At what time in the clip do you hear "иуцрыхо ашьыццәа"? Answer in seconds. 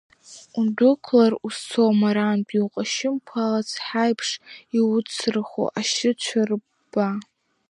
4.77-6.41